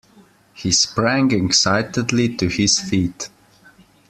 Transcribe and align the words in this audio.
He 0.55 0.71
sprang 0.71 1.29
excitedly 1.31 2.35
to 2.37 2.47
his 2.47 2.79
feet. 2.79 3.29